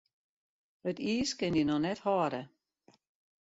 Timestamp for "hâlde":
2.05-2.41